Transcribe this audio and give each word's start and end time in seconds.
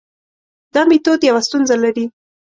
دا 0.73 0.81
میتود 0.89 1.19
یوه 1.29 1.41
ستونزه 1.47 1.75
لري. 1.83 2.05